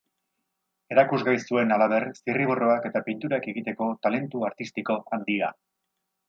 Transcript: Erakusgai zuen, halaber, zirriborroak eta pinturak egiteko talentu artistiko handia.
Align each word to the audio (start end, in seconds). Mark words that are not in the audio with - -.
Erakusgai 0.93 1.35
zuen, 1.51 1.73
halaber, 1.75 2.05
zirriborroak 2.23 2.87
eta 2.91 3.03
pinturak 3.11 3.45
egiteko 3.53 3.91
talentu 4.07 4.43
artistiko 4.49 4.97
handia. 5.19 5.53